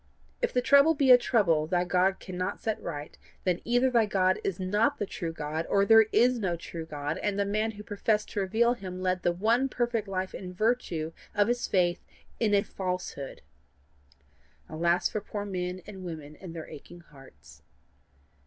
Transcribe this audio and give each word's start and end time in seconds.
If 0.41 0.51
thy 0.51 0.61
trouble 0.61 0.95
be 0.95 1.11
a 1.11 1.17
trouble 1.19 1.67
thy 1.67 1.83
God 1.83 2.19
cannot 2.19 2.59
set 2.59 2.81
right, 2.81 3.15
then 3.43 3.61
either 3.63 3.91
thy 3.91 4.07
God 4.07 4.39
is 4.43 4.59
not 4.59 4.97
the 4.97 5.05
true 5.05 5.31
God, 5.31 5.67
or 5.69 5.85
there 5.85 6.07
is 6.11 6.39
no 6.39 6.55
true 6.55 6.87
God, 6.87 7.19
and 7.19 7.37
the 7.37 7.45
man 7.45 7.73
who 7.73 7.83
professed 7.83 8.29
to 8.31 8.39
reveal 8.39 8.73
him 8.73 8.99
led 8.99 9.21
the 9.21 9.31
one 9.31 9.69
perfect 9.69 10.07
life 10.07 10.33
in 10.33 10.55
virtue 10.55 11.11
of 11.35 11.49
his 11.49 11.67
faith 11.67 12.03
in 12.39 12.55
a 12.55 12.63
falsehood. 12.63 13.43
Alas 14.67 15.07
for 15.07 15.21
poor 15.21 15.45
men 15.45 15.83
and 15.85 16.03
women 16.03 16.35
and 16.35 16.55
their 16.55 16.67
aching 16.67 17.01
hearts! 17.01 17.61